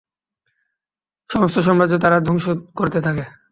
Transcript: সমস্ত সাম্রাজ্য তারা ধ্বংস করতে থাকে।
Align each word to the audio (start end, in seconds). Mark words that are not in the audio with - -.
সমস্ত 1.29 1.57
সাম্রাজ্য 1.59 1.95
তারা 1.99 2.17
ধ্বংস 2.19 2.45
করতে 2.75 2.99
থাকে। 3.01 3.23